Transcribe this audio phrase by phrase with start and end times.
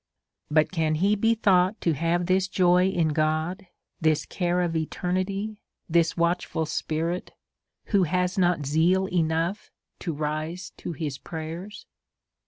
[0.49, 3.67] But can he be thought to have this joy in God,
[3.99, 7.33] this care of eternity, this watchful spirit,
[7.93, 9.69] who has not zeal enough
[9.99, 11.85] to rise to his prayers?